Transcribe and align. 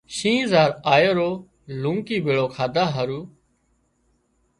شينهن 0.15 0.47
زار 0.51 0.69
آيو 0.93 1.11
رو 1.17 1.29
لونڪي 1.81 2.17
ڀيۯو 2.25 2.45
کاڌا 2.55 2.83
هارو 2.93 3.19